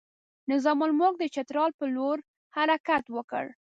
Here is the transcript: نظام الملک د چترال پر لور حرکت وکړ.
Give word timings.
نظام 0.51 0.79
الملک 0.87 1.15
د 1.19 1.23
چترال 1.35 1.71
پر 1.77 1.87
لور 1.95 2.17
حرکت 2.55 3.03
وکړ. 3.15 3.45